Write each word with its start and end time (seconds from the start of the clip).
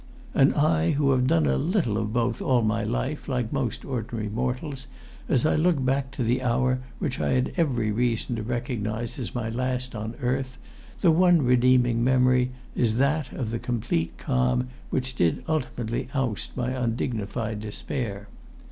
And 0.33 0.55
I, 0.55 0.93
who 0.93 1.11
have 1.11 1.27
done 1.27 1.45
a 1.45 1.57
little 1.59 1.95
of 1.95 2.11
both 2.11 2.41
all 2.41 2.63
my 2.63 2.83
life, 2.83 3.27
like 3.29 3.53
most 3.53 3.85
ordinary 3.85 4.29
mortals, 4.29 4.87
as 5.29 5.45
I 5.45 5.53
look 5.55 5.85
back 5.85 6.09
to 6.13 6.23
the 6.23 6.41
hour 6.41 6.79
which 6.97 7.19
I 7.19 7.33
had 7.33 7.53
every 7.55 7.91
reason 7.91 8.35
to 8.37 8.41
recognise 8.41 9.19
as 9.19 9.35
my 9.35 9.47
last 9.47 9.93
on 9.93 10.15
earth, 10.19 10.57
the 11.01 11.11
one 11.11 11.43
redeeming 11.43 12.03
memory 12.03 12.49
is 12.75 12.95
that 12.95 13.31
of 13.31 13.51
the 13.51 13.59
complete 13.59 14.17
calm 14.17 14.69
which 14.89 15.13
did 15.13 15.43
ultimately 15.47 16.07
oust 16.15 16.57
my 16.57 16.71
undignified 16.71 17.59
despair. 17.61 18.27